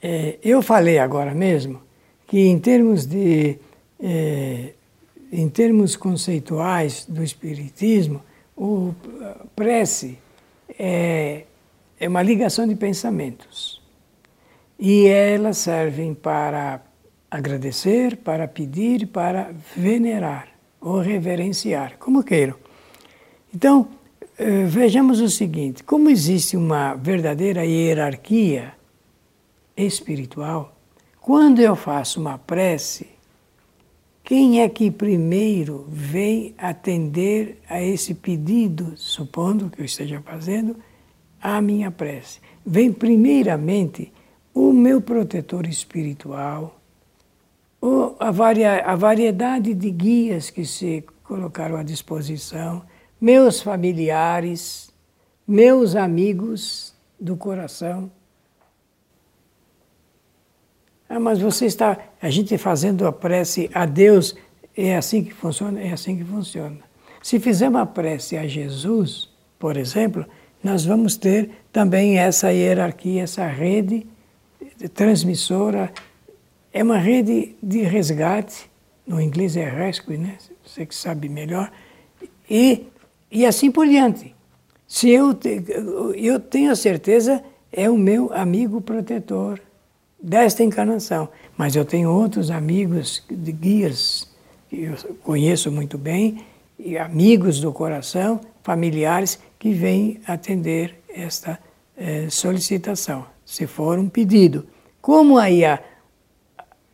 é, 0.00 0.38
eu 0.44 0.62
falei 0.62 1.00
agora 1.00 1.34
mesmo 1.34 1.82
que 2.28 2.38
em 2.38 2.58
termos 2.58 3.04
de 3.04 3.58
é, 3.98 4.74
em 5.32 5.48
termos 5.48 5.96
conceituais 5.96 7.04
do 7.06 7.22
espiritismo, 7.22 8.22
o 8.62 8.94
prece 9.56 10.18
é, 10.78 11.44
é 11.98 12.06
uma 12.06 12.22
ligação 12.22 12.68
de 12.68 12.74
pensamentos 12.74 13.80
e 14.78 15.06
elas 15.06 15.56
servem 15.56 16.12
para 16.12 16.82
agradecer, 17.30 18.18
para 18.18 18.46
pedir, 18.46 19.06
para 19.06 19.50
venerar 19.74 20.48
ou 20.78 21.00
reverenciar, 21.00 21.96
como 21.98 22.22
queiram. 22.22 22.54
Então, 23.54 23.88
eh, 24.38 24.64
vejamos 24.64 25.20
o 25.20 25.28
seguinte: 25.30 25.82
como 25.82 26.10
existe 26.10 26.54
uma 26.54 26.94
verdadeira 26.94 27.64
hierarquia 27.64 28.74
espiritual, 29.74 30.76
quando 31.18 31.60
eu 31.60 31.74
faço 31.74 32.20
uma 32.20 32.36
prece, 32.36 33.08
quem 34.30 34.62
é 34.62 34.68
que 34.68 34.92
primeiro 34.92 35.86
vem 35.88 36.54
atender 36.56 37.58
a 37.68 37.82
esse 37.82 38.14
pedido, 38.14 38.92
supondo 38.96 39.68
que 39.68 39.80
eu 39.80 39.84
esteja 39.84 40.22
fazendo 40.24 40.76
a 41.42 41.60
minha 41.60 41.90
prece? 41.90 42.38
Vem 42.64 42.92
primeiramente 42.92 44.12
o 44.54 44.72
meu 44.72 45.00
protetor 45.00 45.66
espiritual, 45.66 46.80
a, 48.20 48.30
varia, 48.30 48.84
a 48.84 48.94
variedade 48.94 49.74
de 49.74 49.90
guias 49.90 50.48
que 50.48 50.64
se 50.64 51.04
colocaram 51.24 51.74
à 51.74 51.82
disposição 51.82 52.84
meus 53.20 53.60
familiares, 53.60 54.92
meus 55.44 55.96
amigos 55.96 56.94
do 57.18 57.36
coração. 57.36 58.08
Ah, 61.12 61.18
mas 61.18 61.40
você 61.40 61.66
está, 61.66 61.98
a 62.22 62.30
gente 62.30 62.56
fazendo 62.56 63.04
a 63.04 63.12
prece 63.12 63.68
a 63.74 63.84
Deus, 63.84 64.36
é 64.76 64.96
assim 64.96 65.24
que 65.24 65.34
funciona? 65.34 65.80
É 65.80 65.92
assim 65.92 66.16
que 66.16 66.22
funciona. 66.22 66.78
Se 67.20 67.40
fizermos 67.40 67.80
a 67.80 67.86
prece 67.86 68.36
a 68.36 68.46
Jesus, 68.46 69.28
por 69.58 69.76
exemplo, 69.76 70.24
nós 70.62 70.84
vamos 70.84 71.16
ter 71.16 71.50
também 71.72 72.16
essa 72.16 72.52
hierarquia, 72.52 73.24
essa 73.24 73.44
rede 73.44 74.06
transmissora. 74.94 75.92
É 76.72 76.80
uma 76.84 76.98
rede 76.98 77.56
de 77.60 77.82
resgate 77.82 78.70
no 79.04 79.20
inglês 79.20 79.56
é 79.56 79.68
rescue, 79.68 80.16
né? 80.16 80.38
Você 80.64 80.86
que 80.86 80.94
sabe 80.94 81.28
melhor. 81.28 81.72
E, 82.48 82.86
e 83.28 83.44
assim 83.44 83.68
por 83.72 83.84
diante. 83.88 84.32
Se 84.86 85.10
eu, 85.10 85.34
te, 85.34 85.64
eu 86.14 86.38
tenho 86.38 86.70
a 86.70 86.76
certeza, 86.76 87.42
é 87.72 87.90
o 87.90 87.98
meu 87.98 88.32
amigo 88.32 88.80
protetor 88.80 89.60
desta 90.22 90.62
encarnação. 90.62 91.28
Mas 91.56 91.76
eu 91.76 91.84
tenho 91.84 92.10
outros 92.10 92.50
amigos 92.50 93.24
de 93.30 93.52
guias 93.52 94.28
que 94.68 94.84
eu 94.84 94.96
conheço 95.22 95.70
muito 95.70 95.98
bem, 95.98 96.44
e 96.78 96.96
amigos 96.96 97.60
do 97.60 97.72
coração, 97.72 98.40
familiares, 98.62 99.38
que 99.58 99.72
vêm 99.72 100.20
atender 100.26 101.02
esta 101.08 101.58
eh, 101.96 102.28
solicitação, 102.30 103.26
se 103.44 103.66
for 103.66 103.98
um 103.98 104.08
pedido. 104.08 104.66
Como 105.02 105.36
aí 105.36 105.64
a, 105.64 105.78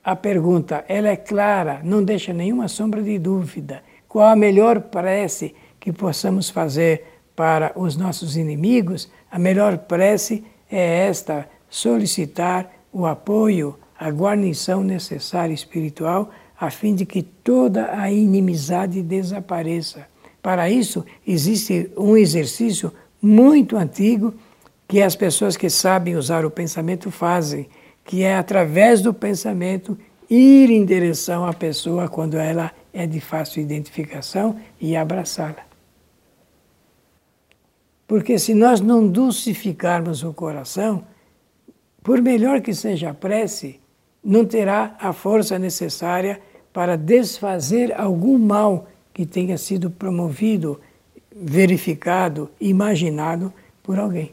a 0.02 0.16
pergunta 0.16 0.84
ela 0.88 1.08
é 1.08 1.16
clara, 1.16 1.80
não 1.84 2.02
deixa 2.02 2.32
nenhuma 2.32 2.66
sombra 2.66 3.02
de 3.02 3.18
dúvida, 3.18 3.82
qual 4.08 4.28
a 4.28 4.36
melhor 4.36 4.80
prece 4.80 5.54
que 5.78 5.92
possamos 5.92 6.48
fazer 6.48 7.04
para 7.36 7.72
os 7.76 7.96
nossos 7.96 8.36
inimigos? 8.36 9.10
A 9.30 9.38
melhor 9.38 9.78
prece 9.78 10.44
é 10.70 11.06
esta: 11.06 11.48
solicitar 11.68 12.70
o 12.96 13.04
apoio, 13.04 13.76
a 13.98 14.08
guarnição 14.10 14.82
necessária 14.82 15.52
espiritual, 15.52 16.30
a 16.58 16.70
fim 16.70 16.94
de 16.94 17.04
que 17.04 17.22
toda 17.22 17.92
a 17.92 18.10
inimizade 18.10 19.02
desapareça. 19.02 20.06
Para 20.40 20.70
isso, 20.70 21.04
existe 21.26 21.90
um 21.94 22.16
exercício 22.16 22.90
muito 23.20 23.76
antigo 23.76 24.32
que 24.88 25.02
as 25.02 25.14
pessoas 25.14 25.58
que 25.58 25.68
sabem 25.68 26.16
usar 26.16 26.46
o 26.46 26.50
pensamento 26.50 27.10
fazem, 27.10 27.68
que 28.02 28.22
é 28.22 28.34
através 28.34 29.02
do 29.02 29.12
pensamento 29.12 29.98
ir 30.30 30.70
em 30.70 30.82
direção 30.82 31.44
à 31.44 31.52
pessoa 31.52 32.08
quando 32.08 32.38
ela 32.38 32.72
é 32.94 33.06
de 33.06 33.20
fácil 33.20 33.60
identificação 33.60 34.56
e 34.80 34.96
abraçá-la. 34.96 35.66
Porque 38.06 38.38
se 38.38 38.54
nós 38.54 38.80
não 38.80 39.06
dulcificarmos 39.06 40.22
o 40.22 40.32
coração, 40.32 41.04
por 42.06 42.22
melhor 42.22 42.60
que 42.60 42.72
seja 42.72 43.10
a 43.10 43.14
prece, 43.14 43.80
não 44.22 44.44
terá 44.44 44.94
a 45.00 45.12
força 45.12 45.58
necessária 45.58 46.40
para 46.72 46.96
desfazer 46.96 47.92
algum 48.00 48.38
mal 48.38 48.86
que 49.12 49.26
tenha 49.26 49.58
sido 49.58 49.90
promovido, 49.90 50.80
verificado, 51.34 52.48
imaginado 52.60 53.52
por 53.82 53.98
alguém. 53.98 54.30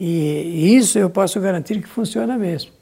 E 0.00 0.74
isso 0.76 0.98
eu 0.98 1.08
posso 1.08 1.40
garantir 1.40 1.80
que 1.80 1.88
funciona 1.88 2.36
mesmo. 2.36 2.72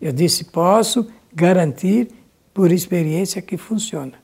Eu 0.00 0.12
disse, 0.12 0.44
posso 0.44 1.10
garantir 1.34 2.06
por 2.54 2.70
experiência 2.70 3.42
que 3.42 3.56
funciona. 3.56 4.14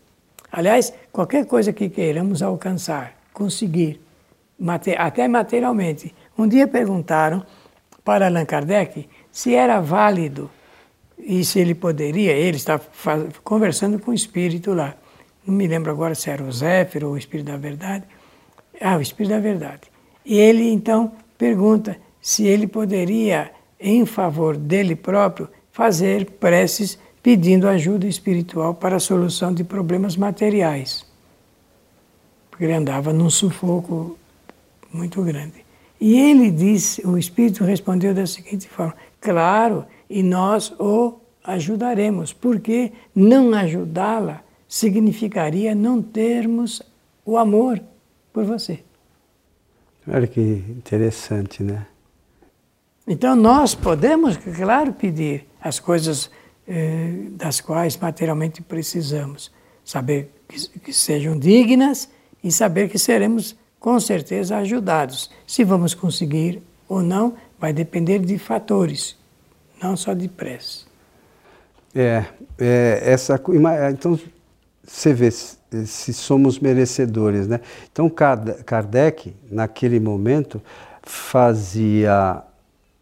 Aliás, 0.53 0.93
qualquer 1.11 1.45
coisa 1.47 1.73
que 1.73 1.89
queiramos 1.89 2.43
alcançar, 2.43 3.17
conseguir, 3.33 4.01
até 4.97 5.27
materialmente. 5.27 6.15
Um 6.39 6.47
dia 6.47 6.69
perguntaram 6.69 7.45
para 8.07 8.27
Allan 8.27 8.47
Kardec 8.47 9.07
se 9.31 9.55
era 9.55 9.81
válido 9.81 10.51
e 11.19 11.45
se 11.45 11.59
ele 11.59 11.75
poderia, 11.75 12.33
ele 12.33 12.57
está 12.57 12.81
conversando 13.45 13.99
com 13.99 14.13
o 14.13 14.15
espírito 14.15 14.73
lá. 14.73 14.95
Não 15.47 15.55
me 15.55 15.67
lembro 15.67 15.91
agora 15.91 16.15
se 16.15 16.31
era 16.31 16.43
o 16.43 16.51
Zéfiro 16.51 17.09
ou 17.09 17.15
o 17.15 17.19
Espírito 17.19 17.47
da 17.47 17.59
Verdade. 17.59 18.05
Ah, 18.81 18.97
o 18.97 19.01
Espírito 19.03 19.33
da 19.33 19.41
Verdade. 19.41 19.83
E 20.25 20.39
ele 20.39 20.71
então 20.71 21.13
pergunta 21.37 21.99
se 22.21 22.47
ele 22.47 22.67
poderia, 22.67 23.51
em 23.79 24.07
favor 24.07 24.57
dele 24.57 24.97
próprio, 24.97 25.49
fazer 25.71 26.25
preces 26.41 26.99
pedindo 27.23 27.69
ajuda 27.69 28.07
espiritual 28.07 28.73
para 28.75 28.97
a 28.97 29.01
solução 29.01 29.53
de 29.53 29.63
problemas 29.63 30.17
materiais 30.17 31.07
porque 32.57 32.65
ele 32.65 32.73
andava 32.73 33.13
num 33.13 33.29
sufoco 33.29 34.19
muito 34.91 35.23
grande. 35.23 35.66
E 36.01 36.19
ele 36.19 36.51
disse, 36.51 37.07
o 37.07 37.17
Espírito 37.17 37.65
respondeu 37.65 38.15
da 38.15 38.27
seguinte 38.27 38.69
forma: 38.69 38.95
Claro, 39.21 39.85
e 40.09 40.23
nós 40.23 40.71
o 40.79 41.19
ajudaremos, 41.43 42.33
porque 42.33 42.93
não 43.15 43.55
ajudá-la 43.55 44.43
significaria 44.69 45.75
não 45.75 46.03
termos 46.03 46.83
o 47.25 47.39
amor 47.39 47.81
por 48.33 48.45
você. 48.45 48.81
Olha 50.07 50.27
que 50.27 50.41
interessante, 50.41 51.63
né? 51.63 51.87
Então 53.07 53.37
nós 53.37 53.75
podemos, 53.75 54.37
claro, 54.37 54.93
pedir 54.93 55.47
as 55.61 55.79
coisas 55.79 56.31
eh, 56.67 57.29
das 57.31 57.61
quais 57.61 57.97
materialmente 57.97 58.61
precisamos, 58.61 59.53
saber 59.85 60.31
que, 60.49 60.81
que 60.81 60.93
sejam 60.93 61.39
dignas 61.39 62.09
e 62.43 62.51
saber 62.51 62.89
que 62.89 62.99
seremos 62.99 63.57
com 63.79 63.99
certeza 64.01 64.57
ajudados. 64.57 65.31
Se 65.47 65.65
vamos 65.65 65.95
conseguir 65.95 66.63
ou 66.89 67.03
não, 67.03 67.35
vai 67.59 67.73
depender 67.73 68.21
de 68.21 68.39
fatores, 68.39 69.17
não 69.83 69.97
só 69.97 70.13
de 70.15 70.29
prece. 70.29 70.85
É, 71.95 72.25
é 72.59 73.01
essa 73.05 73.41
então 73.91 74.19
você 74.85 75.13
vê 75.13 75.31
se 75.31 76.13
somos 76.13 76.59
merecedores, 76.59 77.49
né? 77.49 77.61
Então 77.91 78.09
Kardec 78.09 79.35
naquele 79.51 79.99
momento 79.99 80.63
fazia 81.03 82.43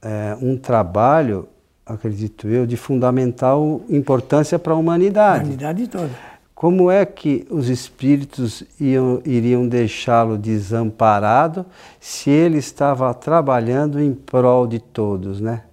é, 0.00 0.36
um 0.40 0.56
trabalho, 0.56 1.48
acredito 1.84 2.48
eu, 2.48 2.66
de 2.66 2.76
fundamental 2.76 3.82
importância 3.88 4.58
para 4.58 4.72
a 4.72 4.76
humanidade. 4.76 5.40
A 5.40 5.42
humanidade 5.42 5.88
toda. 5.88 6.33
Como 6.64 6.90
é 6.90 7.04
que 7.04 7.46
os 7.50 7.68
espíritos 7.68 8.64
iam, 8.80 9.20
iriam 9.26 9.68
deixá-lo 9.68 10.38
desamparado 10.38 11.66
se 12.00 12.30
ele 12.30 12.56
estava 12.56 13.12
trabalhando 13.12 14.00
em 14.00 14.14
prol 14.14 14.66
de 14.66 14.78
todos, 14.78 15.42
né? 15.42 15.64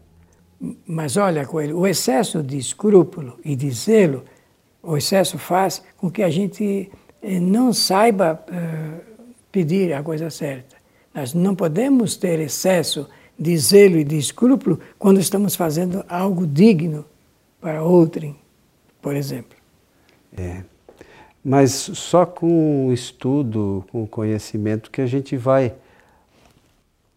Mas 0.85 1.15
olha, 1.15 1.45
Coelho, 1.45 1.77
o 1.77 1.87
excesso 1.87 2.43
de 2.43 2.57
escrúpulo 2.57 3.39
e 3.45 3.55
de 3.55 3.71
zelo, 3.71 4.25
o 4.83 4.97
excesso 4.97 5.37
faz 5.37 5.81
com 5.95 6.11
que 6.11 6.23
a 6.23 6.29
gente 6.29 6.91
eh, 7.23 7.39
não 7.39 7.71
saiba 7.71 8.43
uh, 8.49 9.25
pedir 9.49 9.93
a 9.93 10.03
coisa 10.03 10.29
certa. 10.29 10.75
Nós 11.15 11.33
não 11.33 11.55
podemos 11.55 12.17
ter 12.17 12.37
excesso 12.41 13.07
de 13.39 13.57
zelo 13.57 13.97
e 13.97 14.03
de 14.03 14.17
escrúpulo 14.17 14.77
quando 14.99 15.21
estamos 15.21 15.55
fazendo 15.55 16.03
algo 16.09 16.45
digno 16.45 17.05
para 17.61 17.81
outrem, 17.81 18.35
por 19.01 19.15
exemplo. 19.15 19.57
É. 20.37 20.69
Mas 21.43 21.71
só 21.71 22.25
com 22.25 22.87
o 22.87 22.93
estudo, 22.93 23.83
com 23.91 24.03
o 24.03 24.07
conhecimento, 24.07 24.91
que 24.91 25.01
a 25.01 25.07
gente 25.07 25.35
vai 25.35 25.73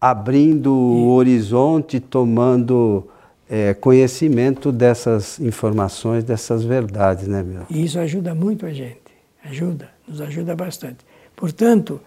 abrindo 0.01 0.73
o 0.73 1.09
horizonte, 1.13 1.99
tomando 1.99 3.07
é, 3.49 3.73
conhecimento 3.73 4.71
dessas 4.71 5.39
informações, 5.39 6.23
dessas 6.23 6.63
verdades, 6.63 7.27
né, 7.27 7.43
meu? 7.43 7.63
E 7.69 7.83
isso 7.83 7.99
ajuda 7.99 8.33
muito 8.33 8.65
a 8.65 8.73
gente, 8.73 8.99
ajuda, 9.43 9.89
nos 10.07 10.21
ajuda 10.21 10.55
bastante. 10.55 11.05
Portanto, 11.35 12.01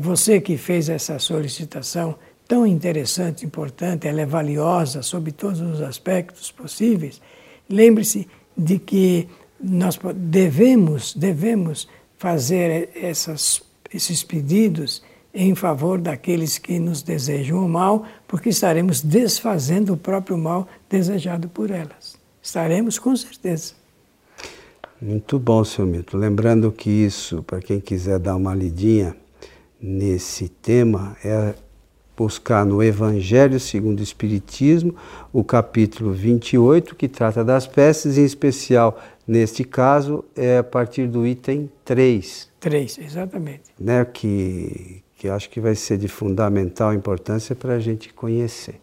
você 0.00 0.40
que 0.40 0.56
fez 0.56 0.88
essa 0.88 1.18
solicitação 1.18 2.14
tão 2.46 2.66
interessante, 2.66 3.44
importante, 3.44 4.06
ela 4.06 4.20
é 4.20 4.26
valiosa 4.26 5.02
sob 5.02 5.32
todos 5.32 5.60
os 5.60 5.80
aspectos 5.80 6.52
possíveis, 6.52 7.20
lembre-se 7.68 8.28
de 8.56 8.78
que 8.78 9.28
nós 9.60 9.98
devemos, 10.14 11.14
devemos 11.14 11.88
fazer 12.18 12.90
essas, 12.94 13.62
esses 13.92 14.22
pedidos 14.22 15.02
em 15.34 15.54
favor 15.54 16.00
daqueles 16.00 16.58
que 16.58 16.78
nos 16.78 17.02
desejam 17.02 17.64
o 17.64 17.68
mal, 17.68 18.04
porque 18.28 18.50
estaremos 18.50 19.02
desfazendo 19.02 19.94
o 19.94 19.96
próprio 19.96 20.38
mal 20.38 20.68
desejado 20.88 21.48
por 21.48 21.70
elas. 21.70 22.16
Estaremos 22.40 22.98
com 22.98 23.16
certeza. 23.16 23.74
Muito 25.02 25.38
bom, 25.38 25.64
seu 25.64 25.84
Milton. 25.84 26.18
Lembrando 26.18 26.70
que 26.70 26.88
isso, 26.88 27.42
para 27.42 27.60
quem 27.60 27.80
quiser 27.80 28.18
dar 28.18 28.36
uma 28.36 28.54
lidinha 28.54 29.16
nesse 29.80 30.48
tema, 30.48 31.16
é 31.24 31.54
buscar 32.16 32.64
no 32.64 32.82
Evangelho 32.82 33.58
segundo 33.58 34.00
o 34.00 34.02
Espiritismo, 34.02 34.94
o 35.32 35.42
capítulo 35.42 36.12
28, 36.12 36.94
que 36.94 37.08
trata 37.08 37.44
das 37.44 37.66
peças, 37.66 38.16
em 38.16 38.24
especial, 38.24 39.00
neste 39.26 39.64
caso, 39.64 40.24
é 40.36 40.58
a 40.58 40.64
partir 40.64 41.08
do 41.08 41.26
item 41.26 41.70
3. 41.84 42.48
3, 42.60 42.98
exatamente. 42.98 43.62
Né, 43.78 44.04
que, 44.04 45.02
que 45.16 45.28
acho 45.28 45.50
que 45.50 45.60
vai 45.60 45.74
ser 45.74 45.98
de 45.98 46.08
fundamental 46.08 46.94
importância 46.94 47.54
para 47.54 47.74
a 47.74 47.80
gente 47.80 48.12
conhecer. 48.12 48.80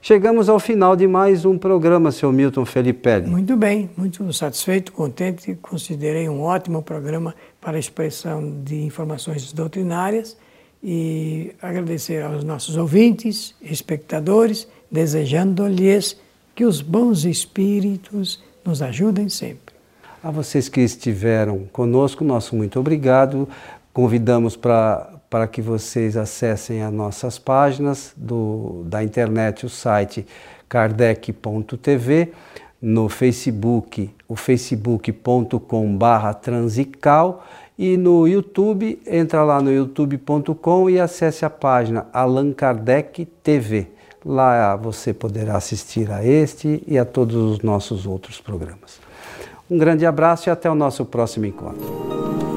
Chegamos 0.00 0.48
ao 0.48 0.60
final 0.60 0.94
de 0.94 1.08
mais 1.08 1.44
um 1.44 1.58
programa, 1.58 2.12
seu 2.12 2.32
Milton 2.32 2.64
Felipe. 2.64 3.20
Muito 3.26 3.56
bem, 3.56 3.90
muito 3.96 4.32
satisfeito, 4.32 4.92
contente. 4.92 5.58
Considerei 5.60 6.28
um 6.28 6.40
ótimo 6.40 6.82
programa 6.82 7.34
para 7.60 7.76
a 7.76 7.80
expressão 7.80 8.62
de 8.62 8.76
informações 8.76 9.52
doutrinárias 9.52 10.36
e 10.82 11.54
agradecer 11.60 12.22
aos 12.22 12.44
nossos 12.44 12.76
ouvintes, 12.76 13.54
espectadores, 13.60 14.68
desejando-lhes 14.90 16.16
que 16.54 16.64
os 16.64 16.80
bons 16.80 17.24
espíritos 17.24 18.42
nos 18.64 18.82
ajudem 18.82 19.28
sempre. 19.28 19.74
A 20.22 20.30
vocês 20.30 20.68
que 20.68 20.80
estiveram 20.80 21.64
conosco, 21.72 22.24
nosso 22.24 22.56
muito 22.56 22.80
obrigado. 22.80 23.48
Convidamos 23.92 24.56
para 24.56 25.18
para 25.30 25.46
que 25.46 25.60
vocês 25.60 26.16
acessem 26.16 26.82
as 26.82 26.92
nossas 26.92 27.38
páginas 27.38 28.12
do, 28.16 28.82
da 28.86 29.04
internet, 29.04 29.66
o 29.66 29.68
site 29.68 30.26
kardec.tv, 30.68 32.32
no 32.80 33.08
Facebook, 33.08 34.10
o 34.26 34.36
facebook.com 34.36 35.98
transical 36.40 37.44
e 37.78 37.96
no 37.96 38.26
YouTube, 38.26 39.00
entra 39.06 39.44
lá 39.44 39.62
no 39.62 39.70
youtube.com 39.70 40.90
e 40.90 40.98
acesse 40.98 41.44
a 41.44 41.50
página 41.50 42.08
Allan 42.12 42.52
Kardec 42.52 43.24
TV. 43.24 43.86
Lá 44.24 44.74
você 44.74 45.14
poderá 45.14 45.56
assistir 45.56 46.10
a 46.10 46.26
este 46.26 46.82
e 46.88 46.98
a 46.98 47.04
todos 47.04 47.36
os 47.36 47.60
nossos 47.60 48.04
outros 48.04 48.40
programas. 48.40 49.00
Um 49.70 49.78
grande 49.78 50.04
abraço 50.04 50.48
e 50.48 50.50
até 50.50 50.68
o 50.68 50.74
nosso 50.74 51.04
próximo 51.04 51.46
encontro. 51.46 52.47